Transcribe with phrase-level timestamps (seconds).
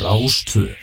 [0.00, 0.76] Rástfjörn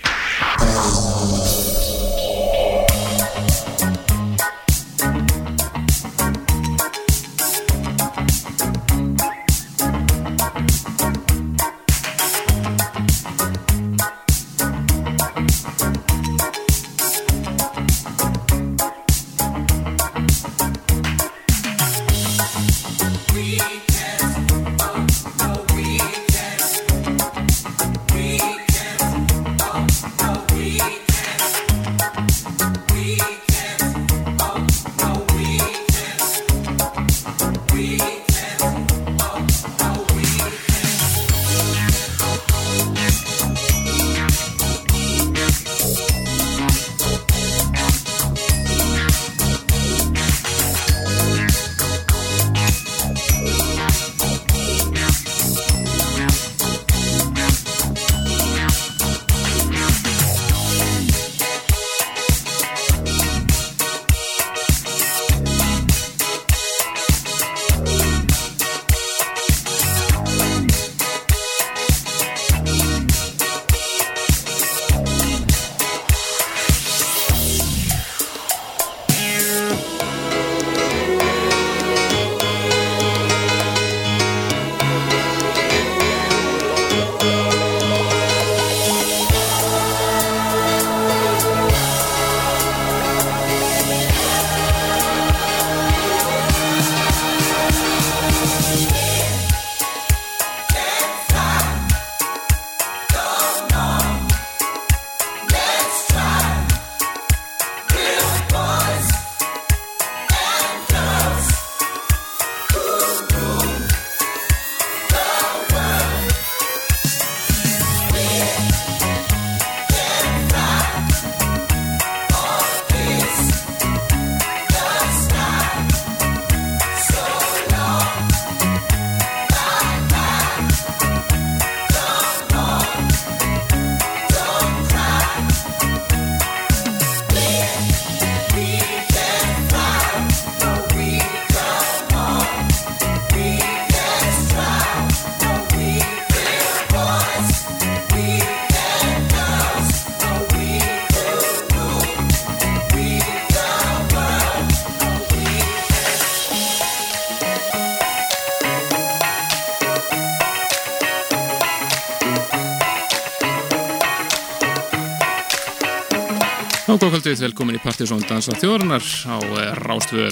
[166.89, 170.23] Rástvö Góðkvöldið, velkomin í Partíson Dansa þjóðarnar á eh, Rástvö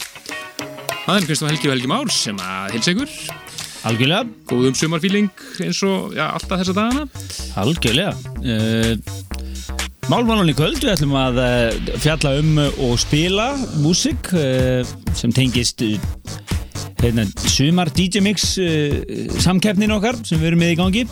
[1.06, 3.12] aðeins Kristofn Helgi og Helgi Már sem að hilsa ykkur.
[3.85, 4.23] Algjörlega.
[4.50, 7.03] Góðum sumarfíling eins og já, alltaf þessa dagana.
[7.62, 8.16] Algjörlega.
[8.41, 8.97] Uh,
[10.09, 12.57] Málvannan í kvöld við ætlum að uh, fjalla um
[12.88, 13.51] og spila
[13.84, 14.81] músik uh,
[15.13, 15.85] sem tengist
[17.03, 18.56] hérna, sumar DJ Mix
[19.46, 21.06] samkeppnin okkar sem við erum með í gangi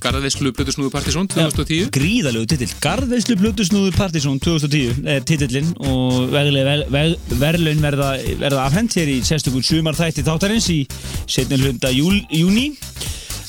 [0.00, 2.70] Garðveislu Plutusnúður Partíson 2010 Gríðalegu titill.
[2.80, 9.98] Garðveislu Plutusnúður Partíson 2010 er titillin og verðlaun verða, verða afhengt hér í sérstökun sumar
[9.98, 10.80] þætti þáttarins í
[11.28, 12.70] setnil hunda júni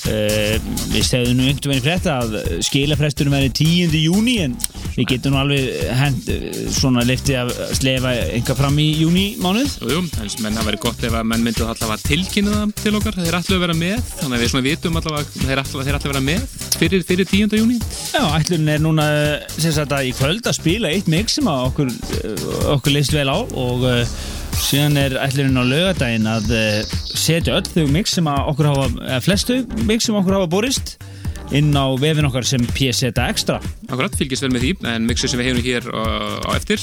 [0.01, 0.55] Uh,
[0.89, 2.31] við segðum nú einhvern veginn frétta að
[2.65, 3.91] skilafrestunum verið 10.
[4.01, 4.55] júni en
[4.95, 5.69] við getum nú alveg
[6.01, 6.31] hend
[6.75, 9.77] svona liftið að slefa einhver fram í júni mánuð.
[9.87, 12.95] Jú, þannig að menn hafa verið gott ef að menn myndið allavega tilkynna það til
[12.99, 13.21] okkar.
[13.21, 16.25] Þeir ætlu að vera með, þannig að við svona vitum allavega þeir ætlu að vera
[16.25, 17.57] með fyrir, fyrir 10.
[17.59, 17.77] júni
[18.11, 19.07] Já, ætlun er núna
[19.53, 21.91] sem sagt að í kvöld að spila eitt mix sem okkur,
[22.73, 23.85] okkur leist vel á og
[24.61, 26.51] síðan er ætlurinn á lögadaginn að
[27.13, 30.95] setja öll þau mix sem okkur hafa, eða flestu mix sem okkur hafa borist
[31.57, 33.59] inn á vefin okkar sem PSETA Extra.
[33.89, 36.03] Akkurat, fylgist vel með því, en mixu sem við hefum hér á,
[36.47, 36.79] á eftir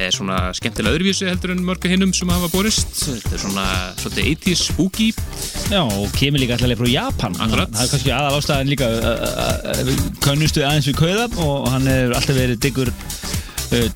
[0.00, 2.94] er svona skemmtilega öðruvísi heldur en mörgu hinnum sem hafa borist.
[3.02, 3.66] Þetta er svona
[4.00, 5.10] svolítið 80's spooky.
[5.72, 7.36] Já, og kemur líka alltaf frá Japan.
[7.42, 7.72] Akkurat.
[7.74, 8.90] Það er kannski aðal ástæðan líka
[10.24, 12.92] kannustu aðeins við Kauðab og hann hefur alltaf verið diggur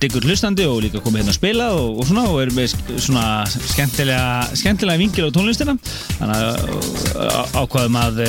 [0.00, 3.24] diggur hlustandi og líka komið hérna að spila og, og svona og er með svona
[3.52, 5.76] skemmtilega, skemmtilega vingil á tónlistina.
[6.16, 8.22] Þannig að ákvaðum að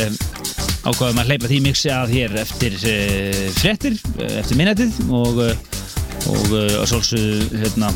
[0.83, 3.97] ákvaðum að hleypa því mixi að hér eftir uh, frettir,
[4.27, 5.43] eftir minnættið og
[6.27, 7.89] og að svolsögðu hérna,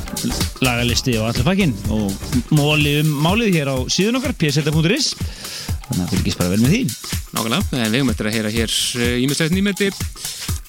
[0.64, 2.14] lagalisti og allir pakkin og
[2.54, 5.10] móli um málið hér á síðun okkar pseta.is
[5.92, 6.82] þannig að fylgjast bara vel með því.
[7.32, 8.78] Nákvæmlega, en við höfum eftir að heyra hér
[9.22, 9.92] ímislegt nýmeti.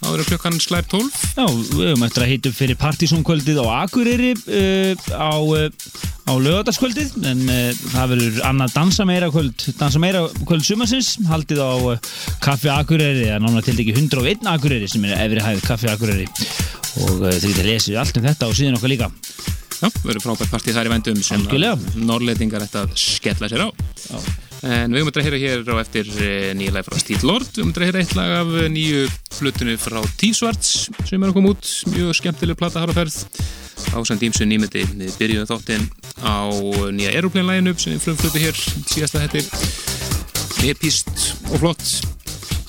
[0.02, 5.04] Áður klukkan slær 12 Já, við höfum eftir að hýttu fyrir partysónkvöldið á Akureyri uh,
[5.14, 5.68] á, uh,
[6.26, 11.62] á lögataskvöldið en uh, það verður annað dansa meira kvöld dansa meira kvöld sumarsins haldið
[11.62, 11.72] á
[12.42, 16.26] Kaffi Akureyri eða nána til dæki 101 Akureyri sem er efri hæð Kaffi Akureyri.
[17.06, 19.12] Og þið getur lesið allt um þetta og síðan okkar líka.
[19.82, 21.46] Já, verður frábært partí þar í vendum sem
[22.06, 23.68] norrleitingar ætti að skella sér á.
[23.70, 24.41] Já.
[24.62, 27.48] En við höfum að heyra hér á eftir eh, nýja lag frá Steel Lord.
[27.50, 30.70] Við höfum að heyra eitt lag af eh, nýju flutinu frá T-Swarts
[31.08, 31.72] sem er að koma út.
[31.90, 33.18] Mjög skemmtileg plata harfaferð
[33.90, 35.88] á samt ímsu nýmyndi Við byrjum þáttinn
[36.22, 36.46] á
[36.94, 39.42] nýja Aeroplane-læginu sem við frumflutu hér síðasta þetta
[40.62, 41.10] Epist
[41.50, 41.86] og flott.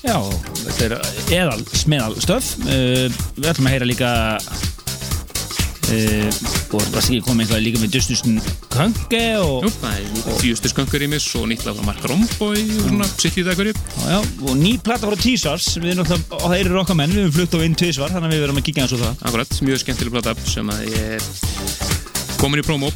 [0.02, 0.18] Já,
[0.64, 0.94] þetta er
[1.38, 3.06] eðal smeðal stöf uh,
[3.38, 4.10] við ætlum að heyra líka
[5.84, 8.38] og það sé ekki komið eitthvað líka með Dustusn
[8.72, 12.62] Könge og, Jú, það er tíustu skankur í mis og nýtt lag frá Mark Romboy
[12.62, 13.74] og svona sitt í það hverju?
[13.74, 15.68] Já, já, og ný plata frá T-Sars.
[15.78, 18.44] Erum og það eru okkar menn, við erum flutt á inn tvisvar, þannig að við
[18.46, 19.22] verum að kíkja eins og það.
[19.28, 21.28] Akkurat, mjög skemmtileg plata sem að ég er
[22.40, 22.90] komin í promo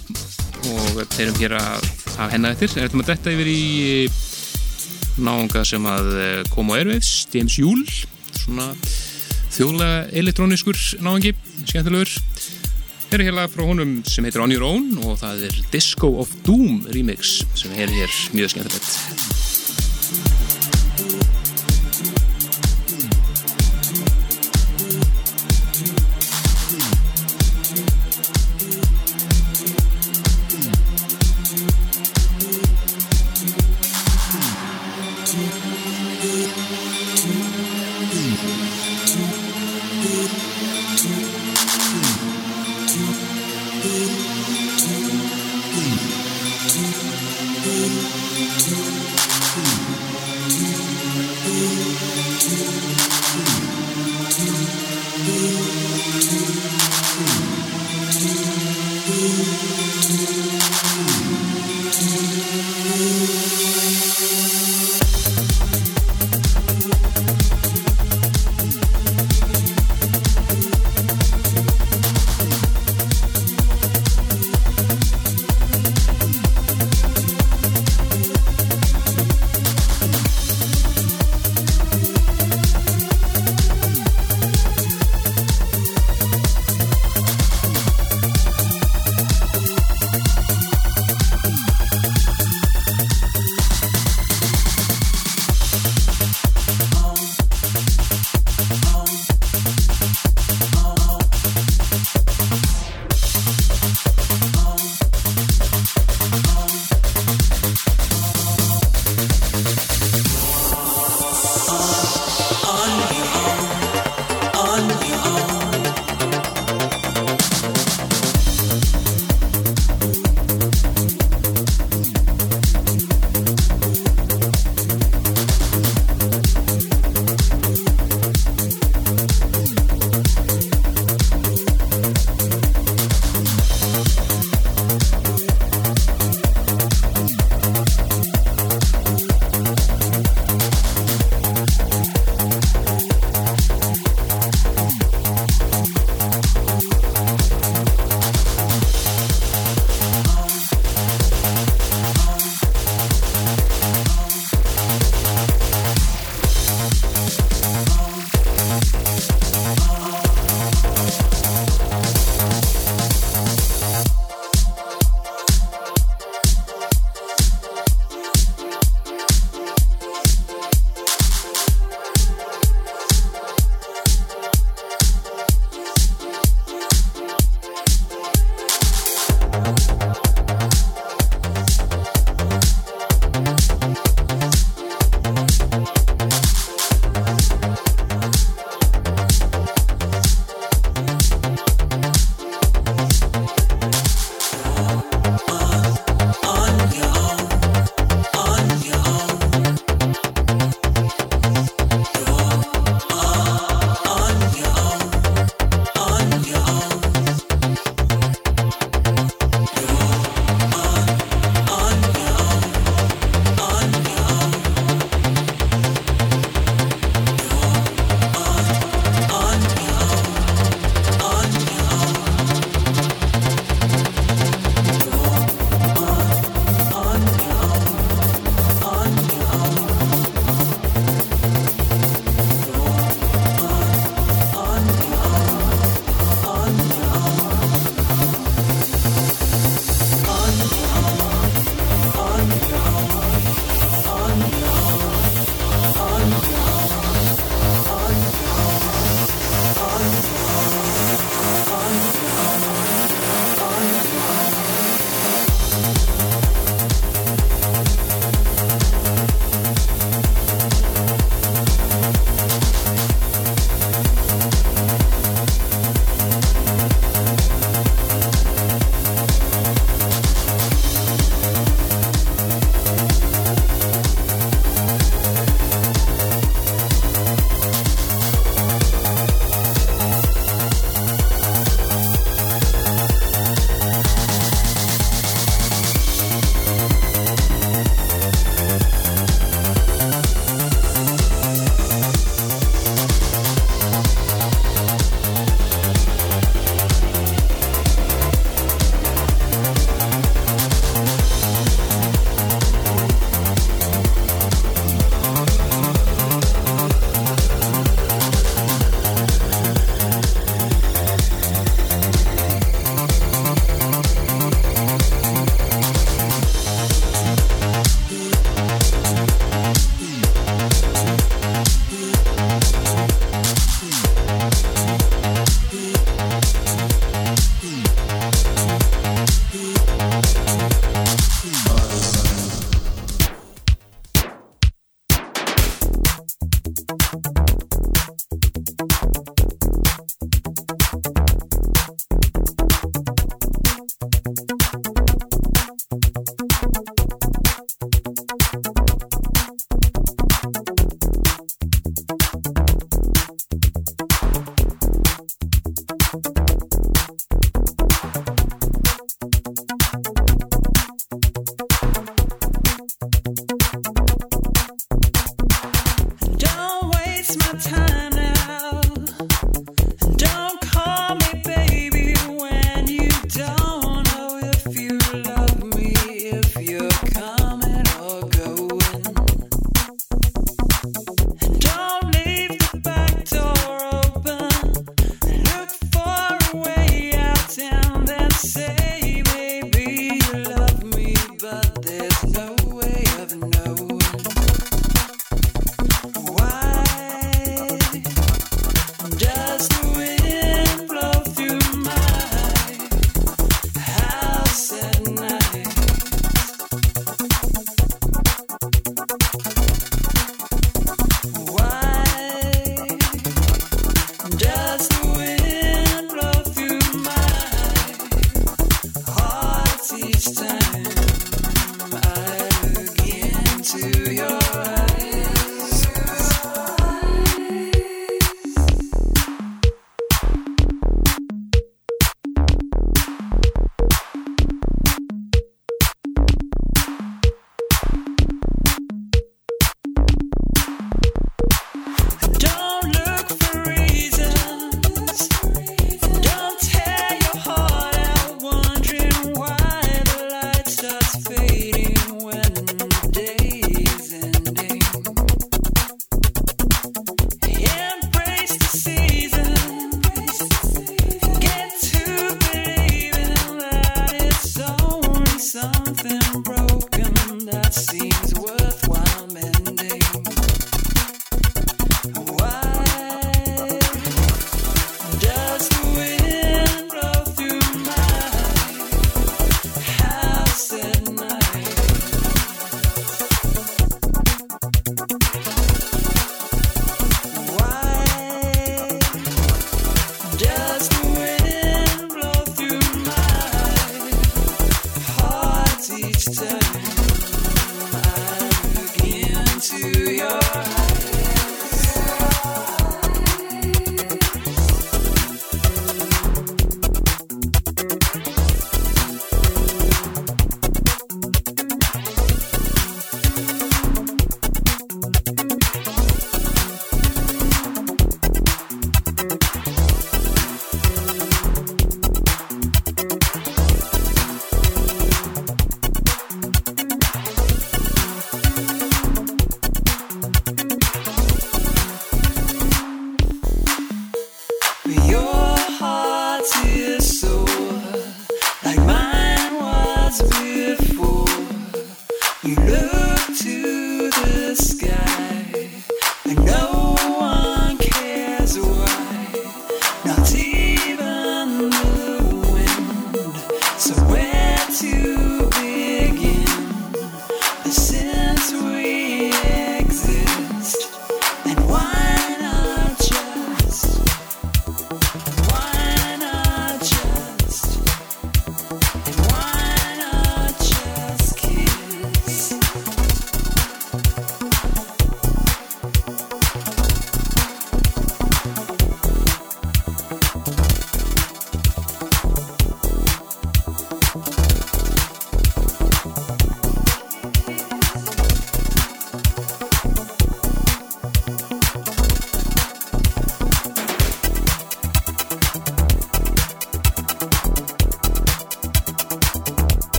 [0.72, 2.74] og erum hér að hafa hennar eftir.
[2.82, 3.62] Ætlum að detta yfir í
[5.22, 7.82] náunga sem að eh, koma á Airwaves, James Júl,
[8.36, 8.70] svona
[9.54, 12.12] þjóðlega elektróniskur náungi, skemmtilegur.
[13.08, 16.10] Hér er hér lag frá honum sem heitir On Your Own og það er Disco
[16.20, 20.47] of Doom remix sem er hér mjög skemmtilegt.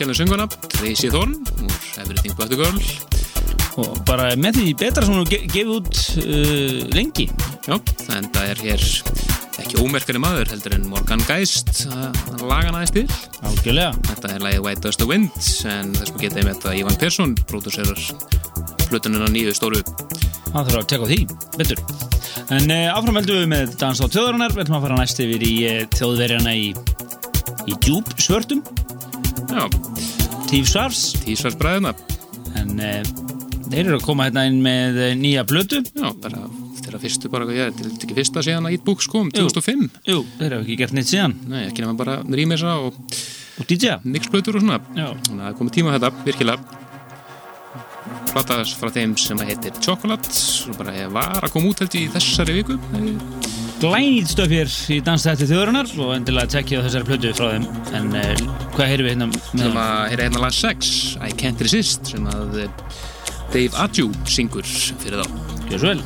[0.00, 0.46] Auðþækjanlega sönguna.
[0.72, 2.78] Tracy Thorn úr Everything But The Girl
[3.80, 7.26] og bara með því betra sem hún ge gefið út uh, lengi.
[7.68, 7.76] Já,
[8.16, 8.86] en það er hér
[9.60, 13.04] ekki ómerkari maður heldur en Morgan Geist að laga næst til.
[13.46, 13.92] Algjörlega.
[14.08, 15.30] Þetta er lagið White Dust The Wind
[15.68, 18.02] en þess að geta ég með þetta Ivan Persson pródúserar
[18.88, 19.84] flutunina nýju stóru.
[20.50, 21.20] Það þurfa að teka á því,
[21.60, 21.84] betur.
[22.50, 25.44] En uh, áfram heldum við með Dans á tjóðarinnar Við ætlum að fara næst yfir
[25.46, 26.70] í uh, þjóðverjana í,
[27.68, 28.64] í djúb svörtum
[30.50, 31.94] Tíf Svars tísvarsbræðina
[32.58, 33.12] En uh,
[33.70, 36.46] þeir eru að koma hérna inn með uh, nýja blötu Já, bara
[36.80, 40.64] þeirra fyrstu bara, ég er ekki fyrsta síðan að Eatbooks kom, 2005 Jú, þeir eru
[40.64, 41.36] ekki gert neitt síðan.
[41.50, 42.98] Nei, ekki nema bara rýmesa og
[43.60, 44.78] Og DJ mixplötur og svona.
[44.88, 46.78] Þannig að það komið tíma þetta, virkilega.
[48.30, 50.32] Platas frá þeim sem að heitir Chocolate
[50.70, 52.78] og bara var að koma út held í þessari viku
[53.80, 57.64] glænýtt stöf hér í Dansstætti þjóðarinnar og endilega tekja þessari plötu frá þeim.
[57.96, 58.24] En uh,
[58.76, 60.80] hvað heyrum við hérna sem með að heyra hérna lag 6
[61.16, 62.72] I Can't Resist sem að eh,
[63.54, 64.66] Dave Adju syngur
[65.00, 65.26] fyrir þá.
[65.70, 66.02] Gjör svo vel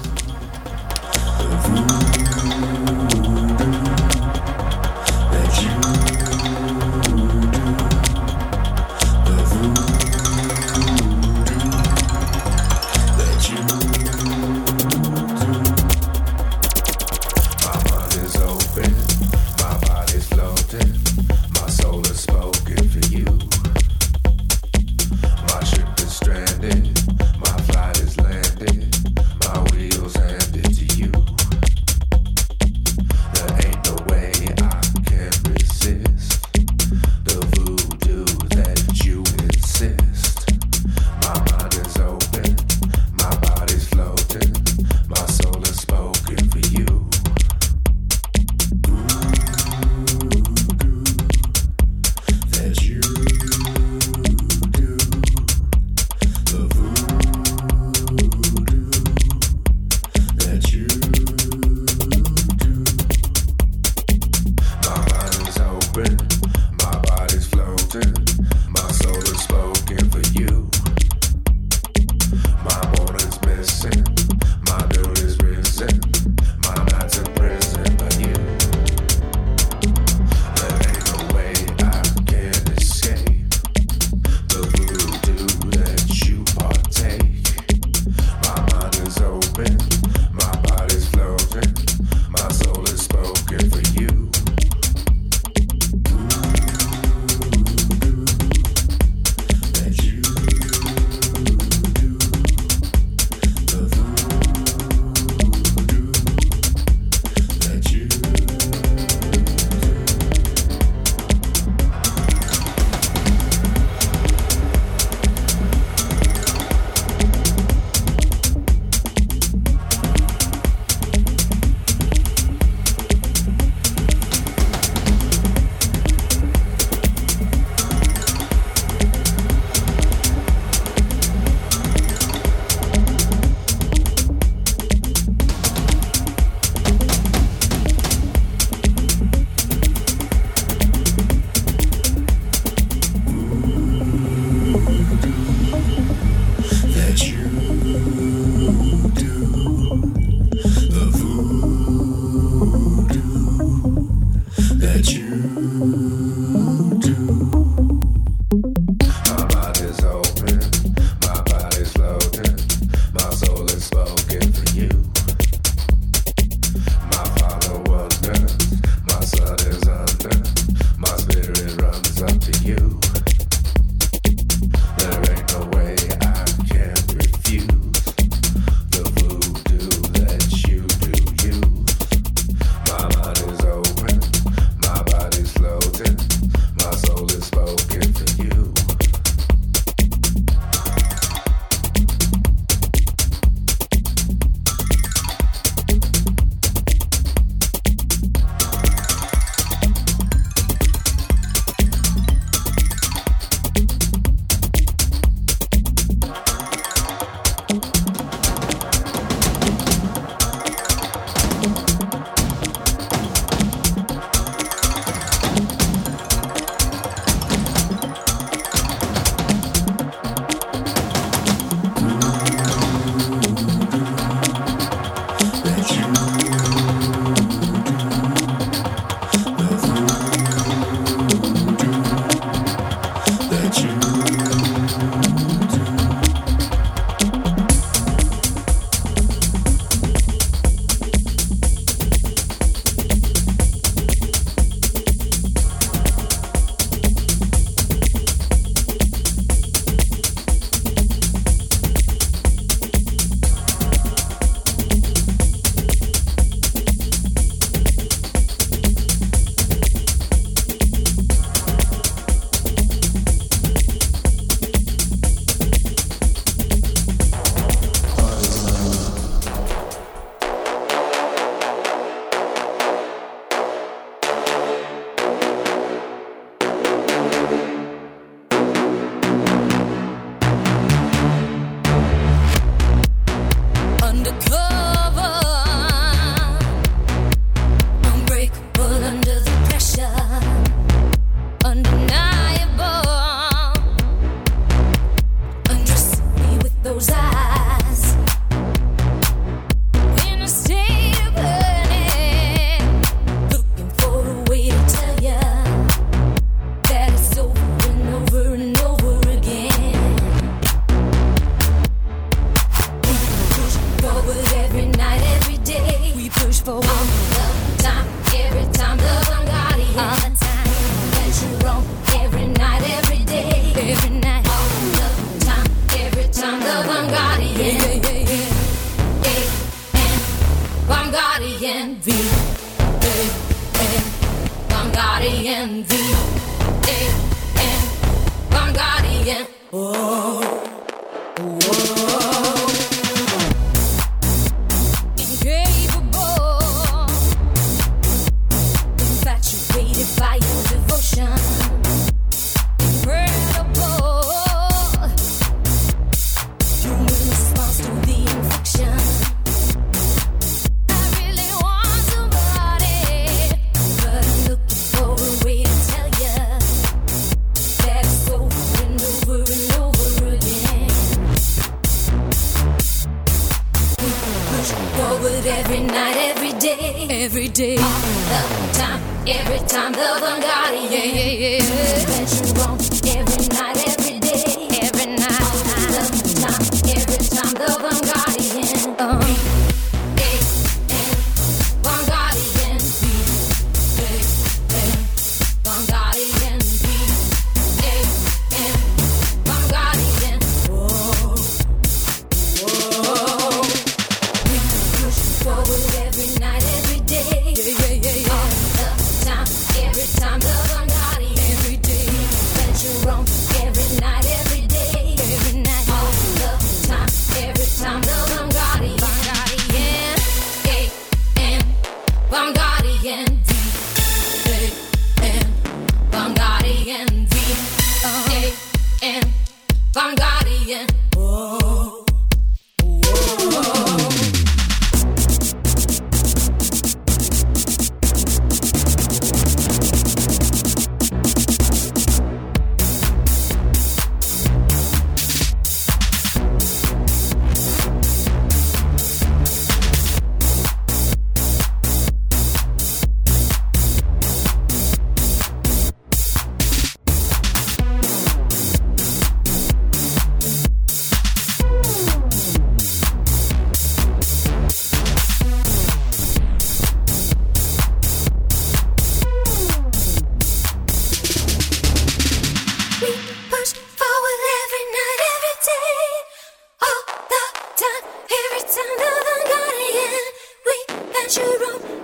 [481.34, 482.03] Jerome.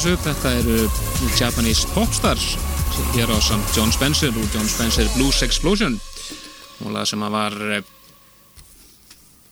[0.00, 0.16] Þessu.
[0.16, 0.76] Upp, þetta eru
[1.36, 2.54] Japanese Popstars
[3.14, 5.96] hér á samt John Spencer og John Spencer Blues Explosion.
[6.80, 7.82] Og það sem að var eh,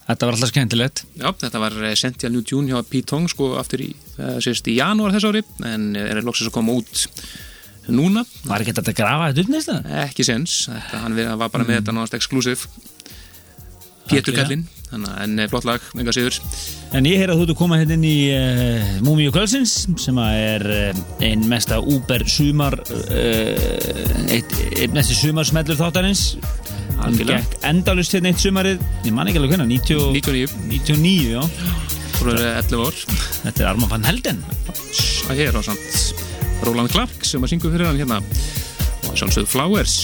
[0.09, 1.03] Þetta var alltaf skemmtilegt.
[1.21, 3.91] Já, þetta var eh, sent í að New Tune hjá Pete Tong sko aftur í,
[4.17, 7.05] það sést í janúar þess ári en er loksins að koma út
[7.89, 9.77] núna, Var ekki þetta að grafa þetta upp næsta?
[10.05, 12.69] ekki sens þetta, hann var bara með þetta náðast exclusive
[14.09, 14.37] Pétur.
[14.37, 14.67] Kallinn.
[14.89, 16.39] En eh, flott lag, enga síður
[16.97, 20.21] En ég heyr að þú ert að koma hérna inn í uh, Múmiu Kvölsins sem
[20.23, 26.39] er uh, ein mesta Uber sumar uh, eitt mesti sumarsmellur þáttarins.
[26.99, 28.81] Hann gekk endalust hérna eitt sumarið.
[29.05, 31.43] Ég man ekki alveg hvernig, 90 99, 99 já.
[32.17, 33.03] þú eru 11 ár.
[33.43, 34.41] Þetta er Arman van Helden.
[35.29, 38.23] Að hér á samt Roland Clark sem að syngu fyrir hann hérna.
[39.09, 40.01] Og sjálfsögðu Flowers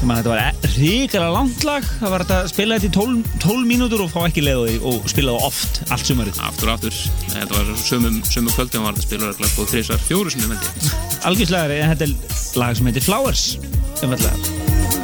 [0.00, 1.84] Man, þetta var ríkala langt lag.
[2.00, 4.64] Það var þetta að spila þetta í 12, 12 mínútur og fá ekki leið á
[4.64, 6.40] því og spila það oft allt sumarið.
[6.48, 7.00] Aftur og aftur.
[7.34, 11.08] Þetta var sömum, sömum kvöldi hann var að spila örugglega sko þrísar fjóru sinni vendi
[11.28, 13.46] algjörlega en þetta er lag sem heitir Flowers.
[14.00, 14.60] Umfallega
[14.90, 14.99] You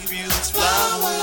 [0.00, 1.13] give you.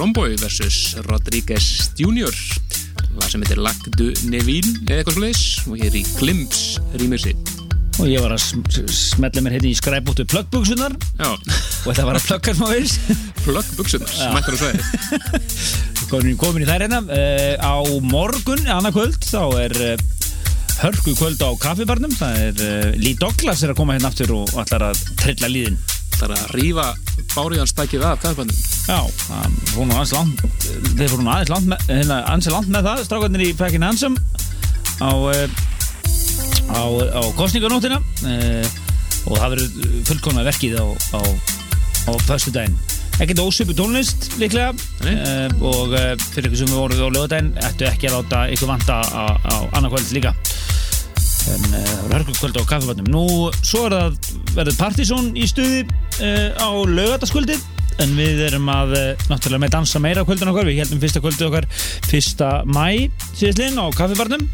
[0.00, 2.32] Romboy versus Rodriguez Jr.
[3.20, 6.60] Það sem heitir Lac du Neville eða eitthvað svoleiðis og hér í Glimps
[7.00, 7.34] rýmursi.
[8.00, 12.16] og ég var að sm- smetla mér hérna í skræbúttu pluggbuksunar Já, og þetta var
[12.16, 13.10] að plugga smá veist
[13.44, 14.80] plögg buksunar, mættur á sveið.
[16.08, 17.74] komin, komin í þær hérna uh, á
[18.08, 20.08] morgun, annarkvöld þá er uh,
[20.80, 24.54] hörku kvöld á kaffibarnum það er uh, Lee Douglas er að koma hérna aftur og
[24.64, 25.76] ætlar að trilla líðin
[26.20, 26.82] Það er að rífa
[27.32, 28.56] báriðanstækið af kaffibannum.
[28.84, 30.40] Já, það fór nú aðeins langt
[30.98, 34.16] þeir fór nú aðeins langt með, hérna, aðeins langt með það strákarnir í Pekkin Hansum
[34.98, 35.44] á, uh,
[36.74, 38.66] á, á kostninganóttina uh,
[39.30, 42.74] og það verður fullkomna verkið á, á, á föstu daginn
[43.20, 44.72] ekkert ósöpu tónlist líklega
[45.04, 45.14] Nei.
[45.14, 45.94] uh, og
[46.32, 49.54] fyrir ykkur sem við voruð á lögadaginn ættu ekki að láta ykkur vanta á, á
[49.76, 50.34] annarkvöld líka.
[51.50, 53.26] En það verður hörkukvöld á kaffebarnum nú,
[53.64, 54.18] svo er það
[54.56, 55.84] verður Partizón í stuði
[56.60, 57.69] á lögadagskvöldið
[58.04, 61.22] en við erum að uh, náttúrulega með dansa meira á kvöldin okkar, við heldum fyrsta
[61.24, 61.68] kvöldið okkar
[62.08, 64.46] fyrsta mæ síðastlinn á kaffibarnum.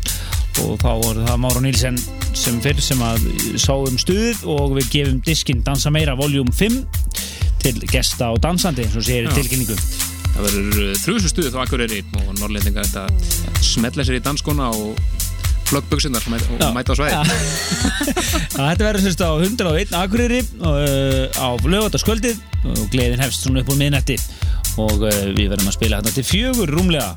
[0.64, 1.98] Og þá er það Mára Nílsen
[2.36, 3.26] sem fyrir sem að
[3.60, 6.78] sáum stuðið og við gefum diskinn Dansa meira voljúm 5
[7.60, 9.32] til gesta og dansandi eins og í Já.
[9.36, 9.76] tilkynningu.
[10.36, 15.15] Það verður þrjúsu stuði þá Akureyri og Norrlendingar þetta smetla sér í danskona og
[15.70, 16.32] plögg buksunar og
[16.76, 17.08] mæta- á.
[17.14, 17.20] Já.
[18.56, 22.38] Þetta verður sérst á 101 Akureyri uh, á lögataskvöldið
[22.72, 24.16] og gleðin hefst svona upp úr miðnætti.
[24.80, 27.14] Og uh, við verðum að spila hérna til fjögur rúmlega.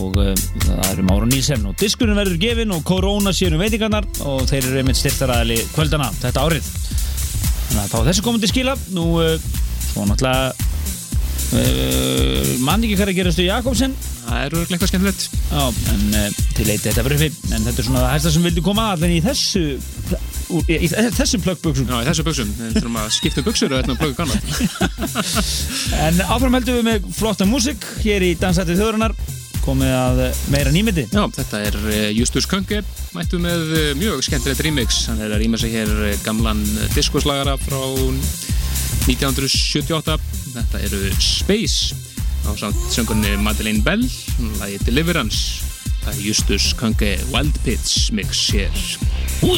[0.00, 0.32] Og uh,
[0.64, 4.68] það eru Mára Nílsen og diskurinn verður gefin og Korona séu um veitingarnar og þeir
[4.70, 6.68] eru einmitt styrtaræðali kvöldana þetta árið.
[7.70, 9.34] Þannig að þá þessu komandi skila nú uh,
[9.90, 10.69] svo náttúrulega
[11.58, 13.94] uh, mann ekki að gerast í Jakobsen
[14.30, 15.22] Það er örugglega eitthvað skemmtilegt.
[15.50, 18.46] Já, en uh, til leiti þetta verður uppi en þetta er svona það hægsta sem
[18.46, 19.64] vildi koma allir í þessu
[20.54, 22.54] úr, í, þessum plöggbuksum Já, í þessu buksum.
[22.60, 24.40] Við þurfum að skipta buksur og þetta með plöggu kannan.
[26.06, 29.16] en áfram heldum við með flotta músik hér í Dansætti þjóðrunar
[29.64, 32.80] komið að eh, meira nýmyndi Já, þetta er eh, Justus Könge,
[33.16, 35.04] mættu með eh, mjög skemmtilegt remix.
[35.10, 36.62] Hann er að rýma sig hér eh, gamlan
[36.96, 37.80] diskoslagara frá
[39.06, 40.18] 1978.
[40.54, 41.94] Þetta eru Space
[42.48, 44.04] á samt söngunni Madeleine Bell,
[44.60, 45.64] lagi Deliverance.
[46.00, 48.72] Það er Justus Könge Wild Pits mix hér.
[49.40, 49.56] Who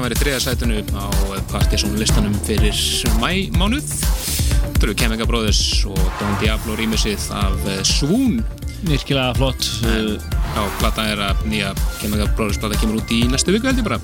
[0.00, 1.04] sem í þriða sætunu á
[1.50, 2.76] Partisan listanum fyrir
[3.20, 3.90] mæmánuð
[4.80, 8.38] eru Chemical Brothers og Don Diablo rýmisið af eh, Swoon.
[8.88, 9.66] Virkilega flott.
[9.84, 10.14] Uh,
[10.54, 13.86] Já, plata er að nýja Chemical Brothers plata kemur út í næstu viku held ég
[13.90, 14.00] bara.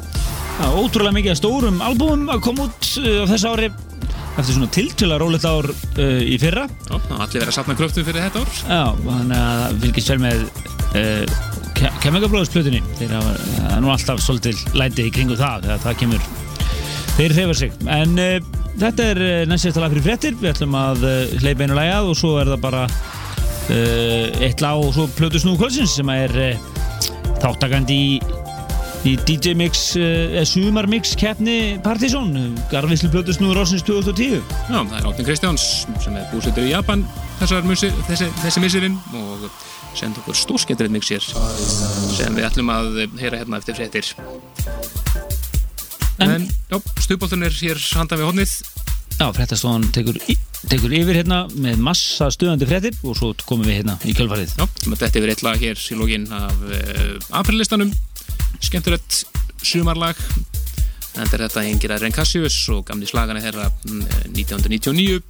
[0.60, 3.72] Já, ótrúlega mikið stórum albúmum að koma út uh, á þessu ári
[4.36, 6.68] eftir svona tiltöla rólegt ár uh, í fyrra.
[6.68, 8.56] Já, allir verið að safna kröftum fyrir þetta ár.
[8.68, 11.45] Já, þannig að það fylgist vel með uh,
[12.56, 16.28] Plötunni þeir hafa nú alltaf svolítið læti í kringu það þegar það kemur.
[17.16, 17.76] Þeir hreyfa sig.
[17.92, 20.38] En uh, þetta er uh, næst sérsta lag fyrir fréttir.
[20.40, 22.86] Við ætlum að uh, hleypa einu lagi að og svo er það bara
[24.46, 26.36] eitt lag og svo plötu snúðu kvöldsins sem er
[27.42, 28.10] þáttakandi í
[29.06, 32.32] í DJ Mix, uh, sumarmix keppni Partizón,
[32.72, 35.66] garfislu plötu snúður ársins 2010 Já, það er Áttin Kristjáns
[36.02, 37.04] sem er búsettur í Japan
[37.40, 39.25] þessar musir, þessi, þessi misirinn og
[39.96, 41.24] senda okkur stórskemmtilegt mixir
[42.16, 44.12] sem við ætlum að heyra hérna eftir fréttir.
[46.22, 48.56] En- já, stuðbóltun er hér handan við hodnið
[49.16, 50.18] Já, fréttastofan tekur,
[50.68, 54.52] tekur yfir hérna með massa stuðandi fréttir og svo komum við hérna í kjölfarið.
[54.58, 57.94] Já, þetta er yfir eitt lag hér í lógin af uh, aprillistanum.
[58.60, 59.22] Skemmtilegt
[59.64, 60.20] sumarlag.
[61.16, 64.04] En þetta hengir að Ren Cassius og gamli slagana þeirra mm,
[64.36, 65.22] 1999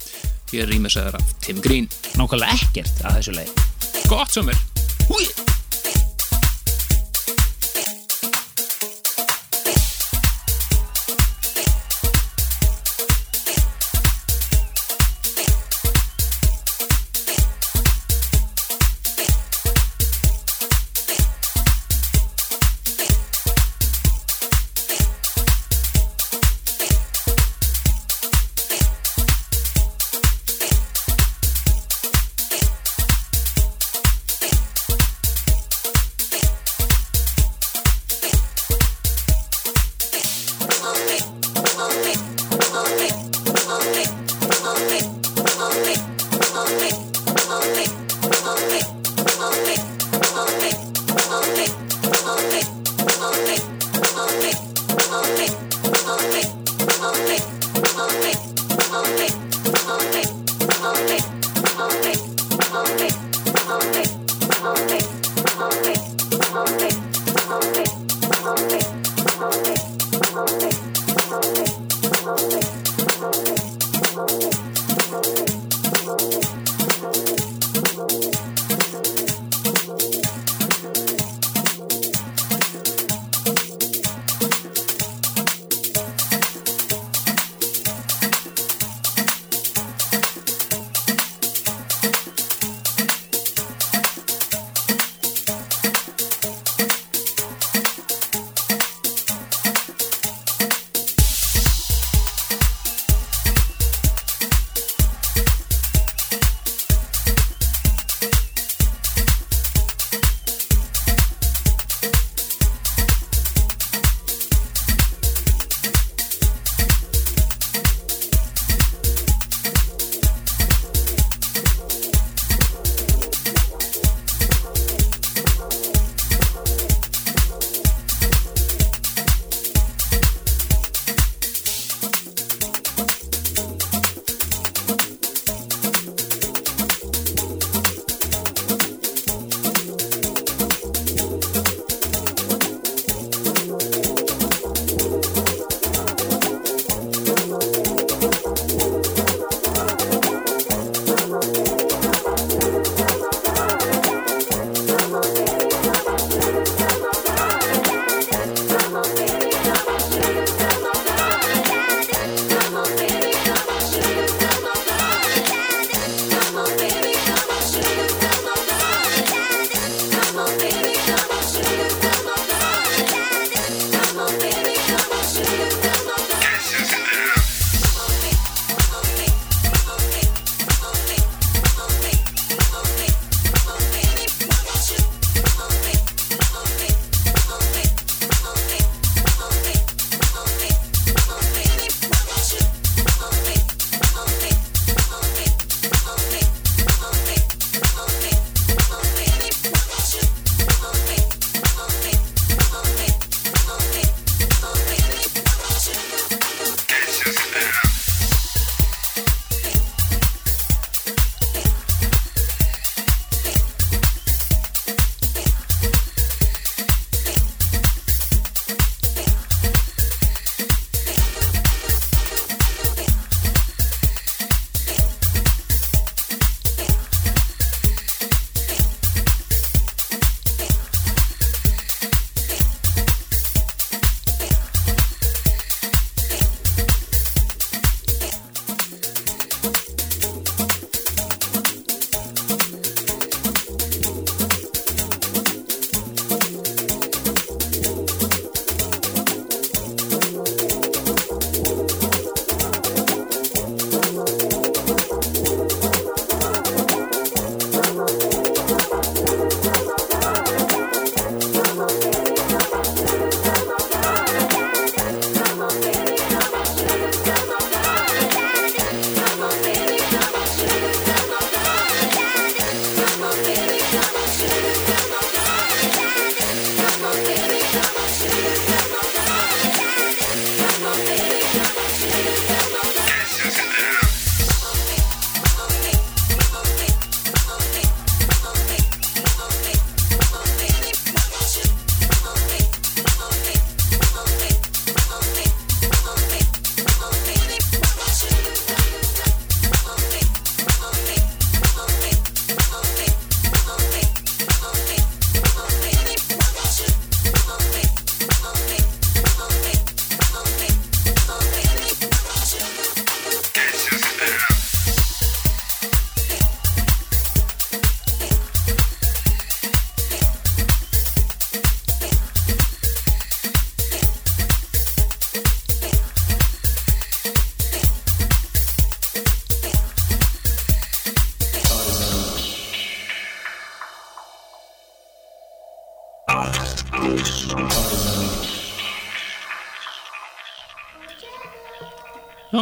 [0.51, 1.87] hér rýmisæðar af Tim Green.
[2.19, 3.76] Nákvæmlega ekkert að þessu leið.
[4.09, 5.56] got him it.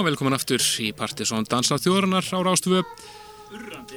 [0.04, 2.82] Velkomin aftur í Partisón Dansa þjóðurnar á Rástvö.
[3.54, 3.96] Urrandi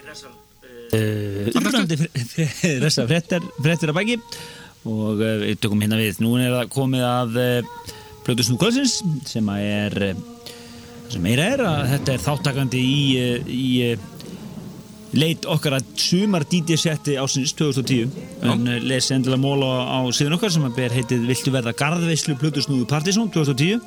[2.79, 4.15] ressa frettir, frettir að bæki
[4.87, 6.21] og uh, við tökum hérna við.
[6.23, 7.57] Nú er það komið að uh,
[8.27, 8.93] Plötusnú Kvölsins
[9.27, 10.15] sem að er uh,
[11.11, 13.97] sem meira er að þetta er þáttakandi í, uh, í uh,
[15.17, 18.11] leit okkar að sumar DJ-setti ásins 2010
[18.47, 22.33] en uh, lesi endilega móla á síðan okkar sem að ber heitið Viltu verða garðveislu
[22.39, 23.81] Plötusnúðu Partisón 2010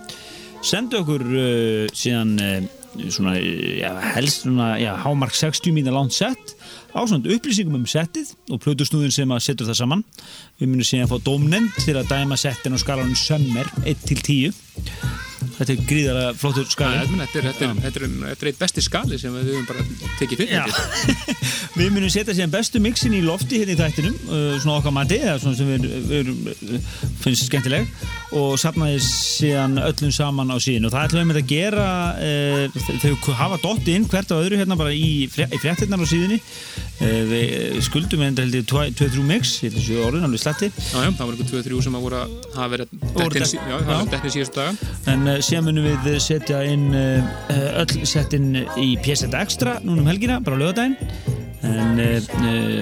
[0.66, 2.58] sendu okkur uh, síðan uh,
[3.08, 6.56] svona, já, helst svona, já, hámark 60 mínu langt sett
[6.90, 10.04] á svona upplýsingum um settið og plötusnúðin sem að setur það saman.
[10.58, 15.28] Við munum síðan fá dómnend til að dæma settin á skalanum sömmer 1 til 10
[15.60, 17.00] þetta er gríðarlega flottur skali.
[17.00, 19.84] Þetta er, þetta er, þetta er, þetta er eitt besti skali sem við höfum bara
[20.18, 20.80] tekið fyrir.
[21.78, 25.20] Við munum setja síðan bestu mixin í lofti hérna í þættinum uh, svona okkar mati,
[25.22, 26.88] eða svona sem við, við erum, uh,
[27.22, 27.86] finnst skemmtileg
[28.36, 33.32] og sapnaði síðan öllum saman á síðan og það ætlum við að gera uh, þau
[33.40, 36.38] hafa dotti inn hvert á öðru hérna bara í, fre í fréttinnar á síðunni.
[37.00, 41.00] Uh, við skuldum enda held ég 2-3 mix, ég held þessu orðin alveg slatti Já,
[41.00, 43.60] já, það var einhver 2-3 sem að voru að hafa verið Voru dettin, dett- sí-
[43.60, 43.96] já, það já.
[43.96, 44.92] var dettin síðustu daga.
[45.14, 50.38] En uh, síðan munum við setja inn öll settin í PSZ Extra núna um helgina,
[50.44, 50.96] bara lögadaginn
[51.60, 51.98] en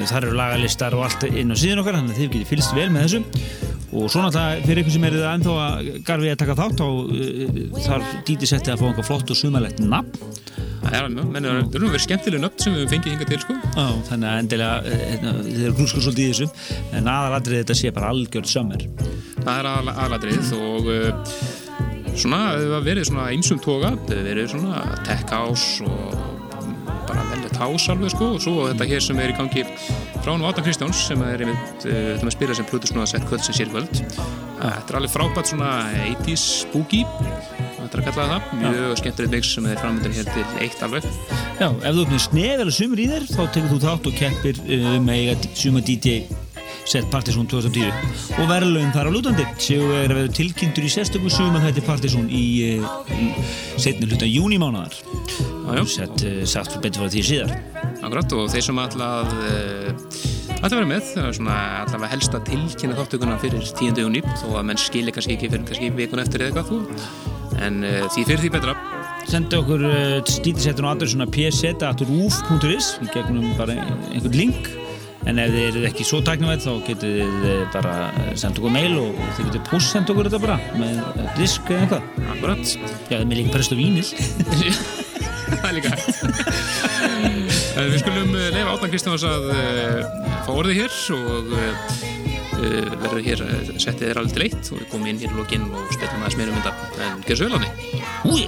[0.07, 2.87] þar eru lagalistar og allt inn á síðan okkar þannig að þið getið fylgst vel
[2.95, 6.57] með þessu og svona það fyrir ykkur sem er það ennþá að garfið að taka
[6.59, 10.26] þátt þá uh, þarf dítið settið að fá einhver flott og sumalegt nafn.
[10.78, 13.39] Það er alveg, menn, það er nú verið skemmtileg nöfn sem við fengið hingað til,
[13.43, 13.57] sko.
[13.76, 16.49] Á, þannig að endilega uh, hérna, þið eru grúskur svolítið í þessu.
[17.01, 18.86] En aðalatrið þetta sé bara algjörð sömmer
[19.39, 20.89] Það er aðal- aðalatrið og
[22.18, 26.38] svona, það hefur verið svona einsum toga, það hefur verið svona tech house og
[27.39, 29.64] velið house alveg, sko, og svo þetta hér sem er í gangi
[30.18, 33.28] frá hann Vátan Kristjáns sem er einmitt, uh, þetta með að spila sem Plutusnúða sett
[33.28, 34.03] kvöld sem sér kvöld.
[34.59, 35.70] Þetta er alveg frábært svona
[36.03, 37.05] 80s spooky,
[37.76, 41.07] þetta er að kalla það, mjög skemmtilegt mix sem er framöndir hér til eitt alveg.
[41.61, 44.61] Já, ef þú opnir snef eða sumur í þér þá tekur þú þátt og keppir
[44.66, 46.20] uh, með eiga suma DJ
[46.89, 49.45] set Partizón 2010 og verðlaun þar á lútandi.
[49.61, 52.45] Séu er að vera tilkynntur í sérstökum suma þetta Partizón í,
[52.78, 53.28] uh, í
[53.80, 54.97] setni hluta júnimánaðar
[55.89, 57.55] sett uh, sagt fyrir betur frá því síðar.
[57.99, 59.39] Akkurat og þeir sem alltaf
[60.59, 64.01] að vera með, er allavega helst að tilkynna þáttökuna fyrir 10.
[64.05, 66.80] júni þó að menn skilja kannski ekki fyrir kannski vikun eftir eða eitthvað þú.
[67.68, 68.76] En uh, því fyrir því betra.
[69.28, 74.78] Sendu okkur uh, stítisettun og aður svona pseta.ruf.is í gegnum bara einhvern link
[75.29, 77.95] en ef þið eru ekki svo tæknavætt þá getur þið bara
[78.39, 81.09] senda okkur mail og, þið getur post senda okkur þetta bara með uh,
[81.39, 82.03] disk eða eitthvað.
[82.35, 82.64] Akkurat.
[83.12, 84.07] Já, með líka prest og vínil
[85.61, 86.09] það er líka hægt.
[87.79, 89.59] En Við skulum uh, leifa Átnan Kristjáns að uh,
[90.47, 91.35] fá orðið hér og
[92.59, 93.41] verður hér
[93.79, 96.39] settið er alveg til eitt og við komum inn hér í lokinn og spilum aðeins
[96.41, 96.72] meira um þetta.
[97.07, 97.70] En gerð svo vel á því
[98.35, 98.45] Úi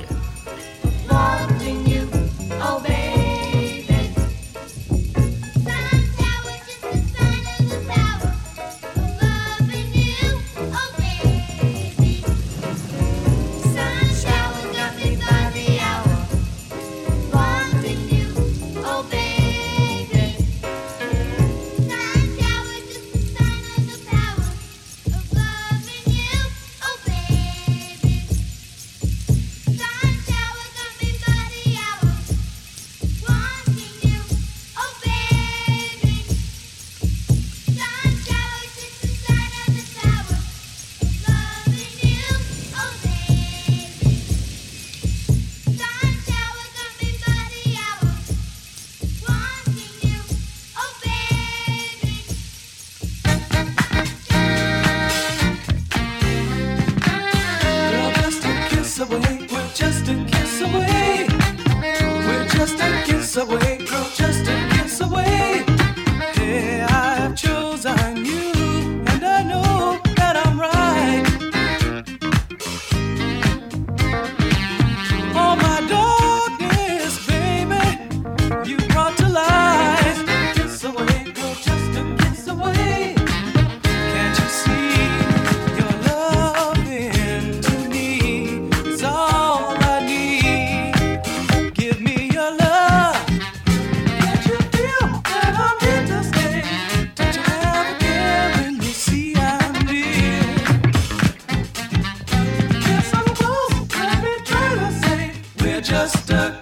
[105.91, 106.60] just a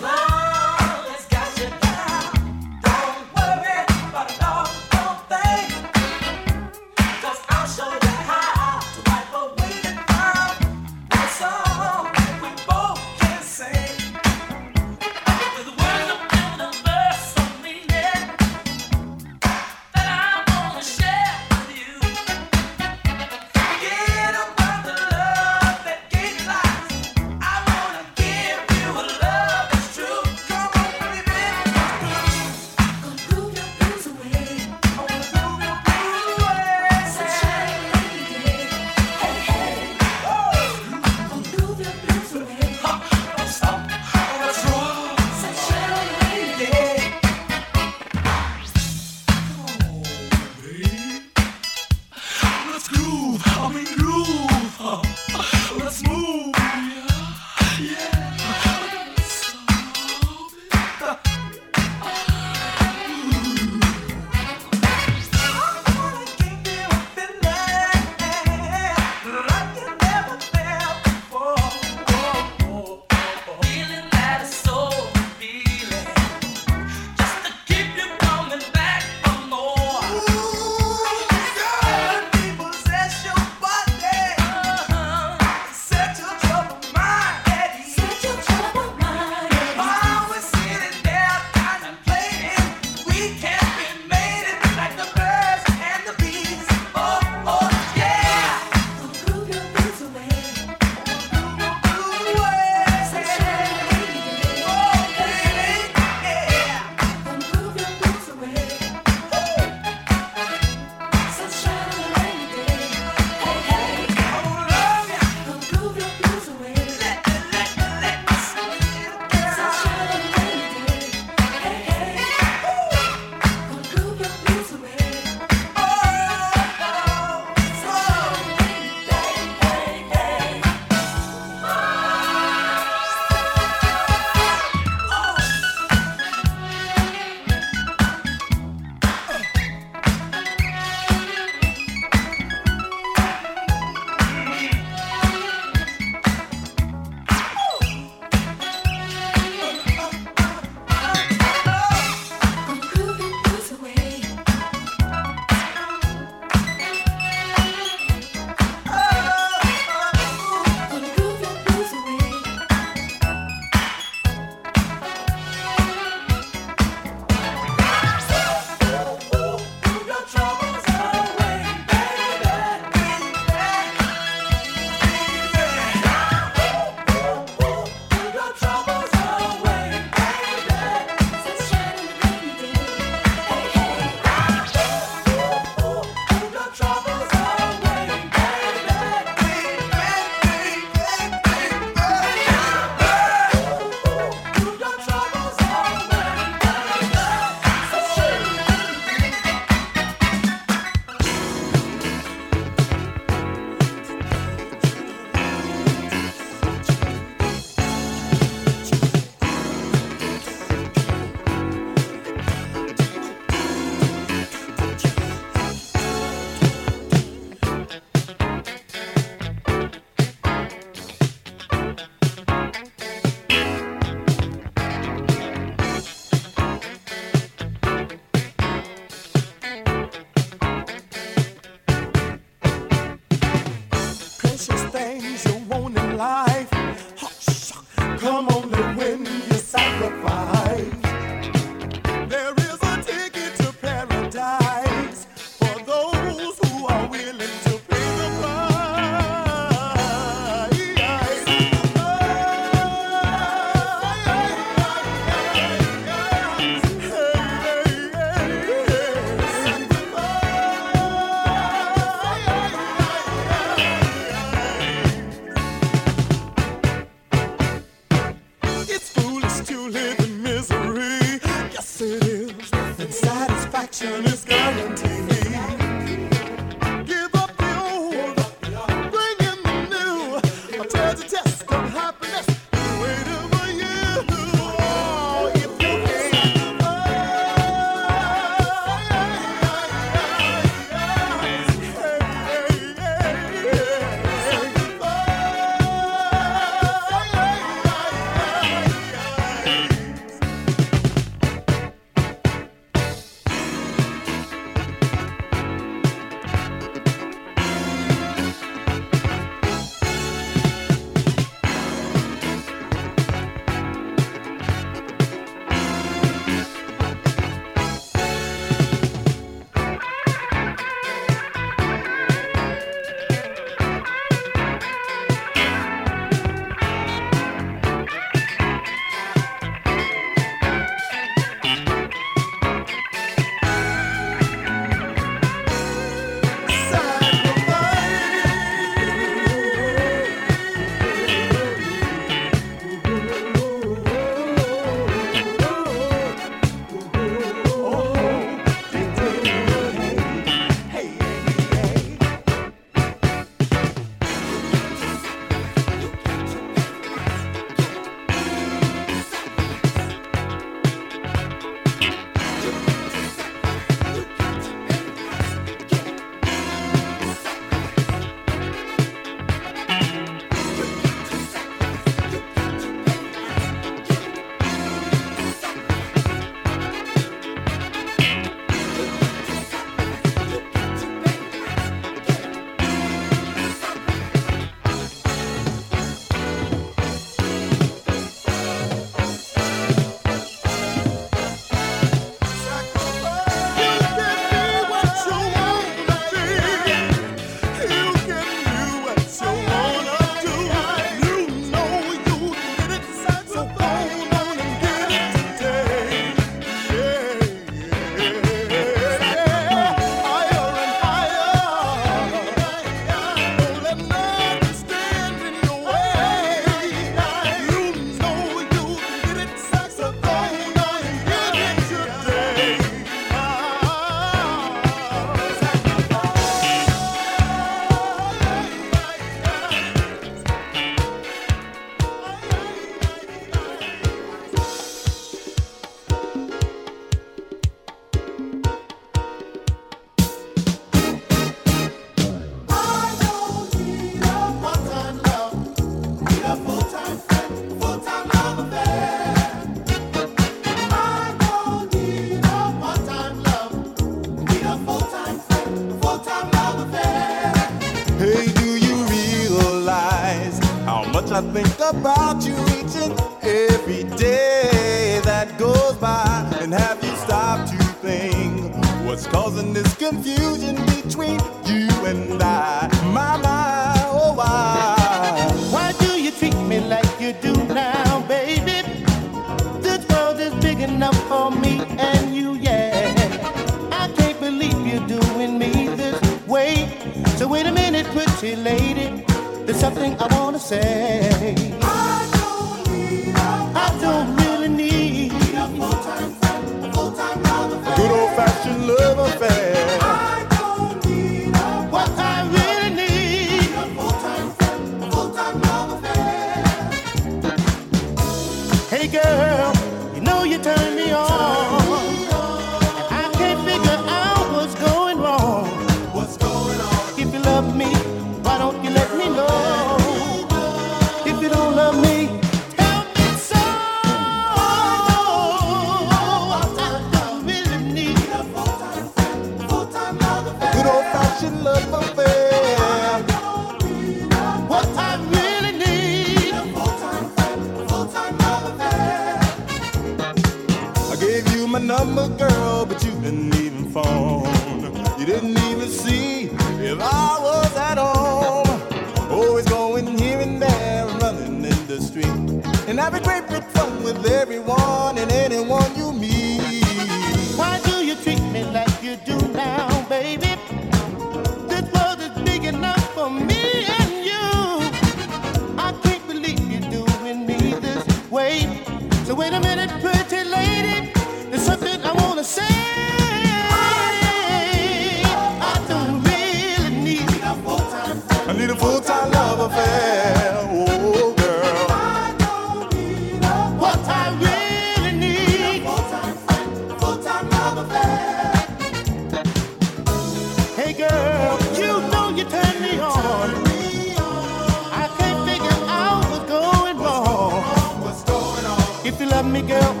[599.61, 600.00] girl,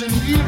[0.00, 0.47] and eagle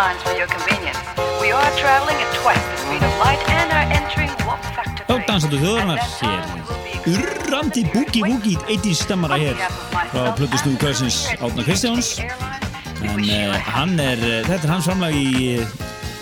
[0.00, 0.98] signs for your convenience.
[1.42, 5.16] We are traveling at twice the speed of light and are entering warp factor Já,
[5.28, 6.00] dansandu þjóðarinnar.
[6.20, 6.42] hér
[7.12, 9.56] Urrandi búki búki 80 stemmara hér.
[10.12, 12.08] frá plötustu kvöldsins Átna Kristjáns.
[13.02, 15.28] en uh, hann er, uh, þetta er hans framlag í
[15.60, 15.68] uh,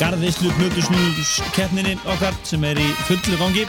[0.02, 3.66] garðislu plötusnús keppninni okkar sem er í fullu gangi.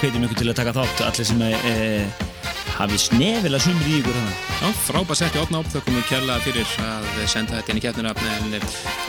[0.00, 2.30] Hvetjum ykkur til að taka þátt allir sem uh,
[2.78, 4.36] hafi snefilega sumir í ykkur hana.
[4.62, 7.84] Já, frábæð sett í opna upp, það komið kjærlega fyrir að senda þetta inn í
[7.84, 9.03] keppnina en eh,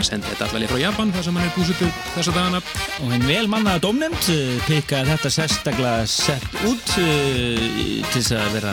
[0.00, 2.60] hann sendi þetta allavega frá Japan þar sem hann er búsutur þessa dagana
[3.04, 8.54] og hinn vel mannaða domnefnd uh, pikkaði þetta sérstaklega sett út í- til þess að
[8.56, 8.72] vera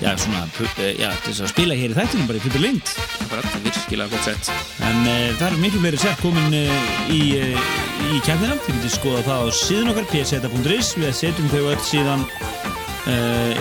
[0.00, 2.94] já, svona, uh, já, til þess að spila hér í þættinum bara í fullu lengd
[3.26, 4.50] Akkurat, virkilega gott sett
[4.86, 7.70] En uh, það er miklu fleiri sett komin uh, í, uh,
[8.14, 8.54] í kemdina.
[8.66, 10.90] Þið getur skoða það á síðan okkar, pseta.is.
[11.00, 12.22] Við setjum þau öll síðan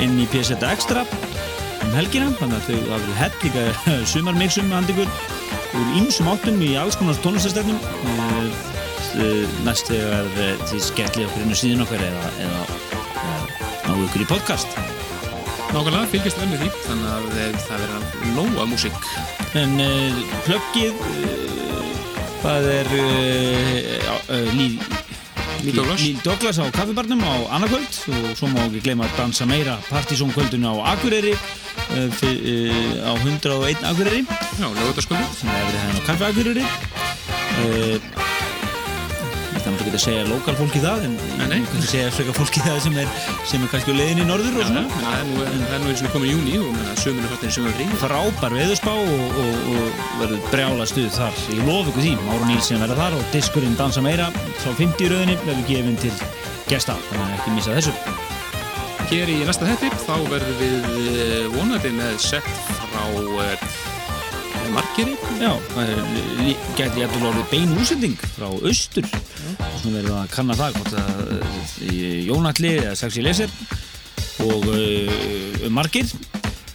[0.01, 1.03] inn í pseta extra
[1.85, 2.29] um helgina.
[2.39, 3.65] Þannig að þau verið hett líka
[4.13, 5.11] sumarmixum með handikur
[5.75, 7.79] úr ýmsum áttum í alls konar tónlistastefnum.
[7.79, 8.49] Uh,
[9.19, 12.61] uh, næst þegar uh, þið skellið okkur inn á síðan okkar eða, eða,
[13.23, 13.39] eða
[13.85, 14.77] náðu ykkur í podcast.
[15.75, 17.99] Nákvæmlega, fylgjast vel með því þannig að eh, það verða
[18.35, 19.07] nóga músík
[19.59, 19.73] En
[20.45, 21.01] plöggið,
[22.43, 22.91] það er
[24.55, 24.77] Líl
[25.65, 26.59] Líl Douglas.
[26.61, 31.33] Á kaffibarnum á annarkvöld og svo má ekki gleyma að dansa meira partysónkvöldinu á Akureyri
[31.35, 34.21] á 101 Akureyri
[34.59, 34.67] Já,
[36.05, 36.65] lögutaskvöldu sem er
[39.55, 41.13] Ég þannig að segja lokal fólki það en
[41.71, 43.07] kannski segja frekar fólki það sem er,
[43.49, 44.83] sem er kannski á leiðinni í norður og svona.
[44.93, 47.55] það er nú, það eins og komin í júni og menna, sömur er fattin í
[47.55, 47.87] sömur frí.
[48.03, 51.41] Frábær veðurspá og, og, og verður brjála stuð þar.
[51.55, 54.29] Ég lof ykkur því, Máru Nílsen verður þar og diskurinn dansa meira,
[54.61, 56.13] sá 50 í rauðinni verður gefinn til
[56.69, 57.97] gesta þannig að ekki missa þessu.
[59.09, 63.09] Hér í næsta hætti þá verðum við eh, vonandi með sett frá
[66.41, 69.07] lí- gæti ég eftir orðið bein úsending frá austur.
[69.07, 71.59] Og svona verður að kanna það uh,
[72.29, 73.51] Jónalli eða Saxi Leser
[74.45, 76.09] og uh, margir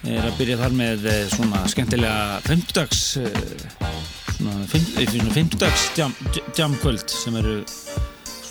[0.07, 3.89] er að byrja þar með uh, svona skemmtilega 50-dags uh,
[4.37, 6.15] svona, fimm, eh, svona 50-dags jam,
[6.57, 7.59] jam kvöld sem eru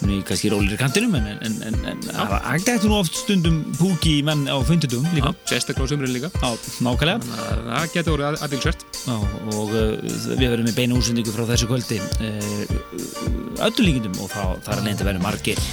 [0.00, 4.16] svona í kannski rólir kantinum en, en, en, en það gæti nú oft stundum púki
[4.18, 6.32] í menn á 50-dum Já, líka sérstaklega á sömurinn líka.
[6.34, 6.50] Já,
[6.86, 7.20] nákvæmlega.
[7.28, 9.16] Þannig að Það getur orðið aðeinsvært Já,
[9.60, 9.94] og uh,
[10.40, 14.86] við verðum með beina útsendingu frá þessu kvöldi uh, öllu líkindum og þá þar að
[14.88, 15.64] leynda verður margir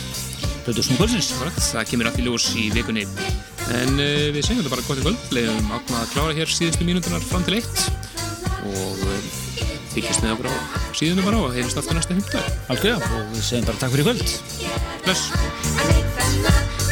[0.67, 1.29] Plötusnú kvöldsins.
[1.71, 3.05] Það kemur allt í ljós í vikunni.
[3.71, 5.27] En uh, við segjum þetta bara gott í kvöld.
[5.31, 7.85] Leifum átna að klára hér síðustu mínútunar fram til eitt.
[8.67, 9.46] Og
[9.97, 10.55] fylgjast með okkur á
[10.97, 14.27] síðunum bara og heyrjumst aftur næsta hundar Algjörða, og við segjum bara takk fyrir kvöld.
[15.07, 16.86] Bless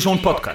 [0.00, 0.49] Partizón podcast